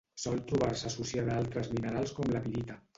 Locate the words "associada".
0.93-1.37